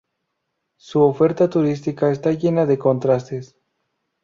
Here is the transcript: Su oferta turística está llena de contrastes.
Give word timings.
Su 0.77 1.03
oferta 1.03 1.47
turística 1.47 2.09
está 2.11 2.31
llena 2.31 2.65
de 2.65 2.79
contrastes. 2.79 3.55